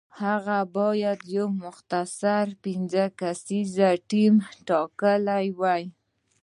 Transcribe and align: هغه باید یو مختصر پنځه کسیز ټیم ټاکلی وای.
هغه 0.23 0.57
باید 0.77 1.19
یو 1.35 1.47
مختصر 1.63 2.45
پنځه 2.63 3.03
کسیز 3.19 3.71
ټیم 4.09 4.35
ټاکلی 4.67 5.47
وای. 5.59 5.83